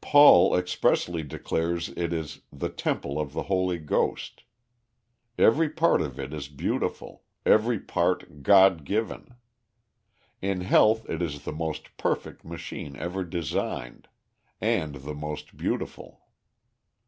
[0.00, 4.44] Paul expressly declares it is "the temple of the Holy Ghost."
[5.36, 9.34] Every part of it is beautiful, every part God given.
[10.40, 14.06] In health it is the most perfect machine ever designed,
[14.60, 16.20] and the most beautiful.